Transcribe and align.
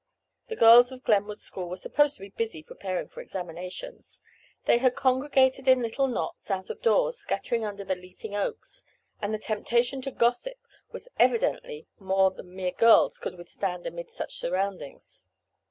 The 0.47 0.55
girls 0.55 0.91
of 0.91 1.03
Glenwood 1.03 1.39
school 1.39 1.69
were 1.69 1.77
supposed 1.77 2.15
to 2.15 2.21
be 2.21 2.29
busy 2.29 2.63
preparing 2.63 3.07
for 3.07 3.21
examinations. 3.21 4.23
They 4.65 4.79
had 4.79 4.95
congregated 4.95 5.67
in 5.67 5.83
little 5.83 6.07
knots, 6.07 6.49
out 6.49 6.71
of 6.71 6.81
doors, 6.81 7.19
scattering 7.19 7.63
under 7.63 7.83
the 7.83 7.93
leafing 7.93 8.35
oaks, 8.35 8.83
and 9.21 9.31
the 9.31 9.37
temptation 9.37 10.01
to 10.01 10.09
gossip 10.09 10.57
was 10.91 11.07
evidently 11.19 11.85
more 11.99 12.31
than 12.31 12.55
mere 12.55 12.71
girls 12.71 13.19
could 13.19 13.37
withstand 13.37 13.85
amid 13.85 14.09
such 14.09 14.37
surroundings. 14.39 15.27